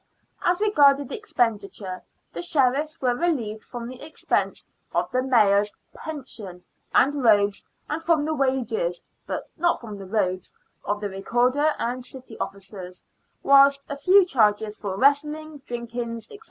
[0.43, 2.01] As re garded expenditure,
[2.33, 5.71] the Sheriffs were relieved from the expense of the Mayor's"
[6.03, 6.63] pension"
[6.95, 12.03] and robes, and from the wages (but not from the robes) of the Recorder and
[12.03, 13.03] city officers,
[13.43, 16.39] whilst a few charges for wrestlings, drinkings, &c.